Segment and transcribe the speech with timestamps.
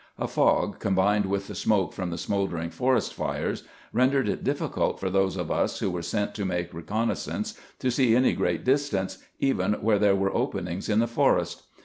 [0.17, 3.61] A fog, combined with the smoke from the smoldering forest fires,
[3.93, 7.91] rendered it difficult for those of us who were sent to make recon naissances to
[7.91, 11.67] see any great distance, even where there were openings in the forest.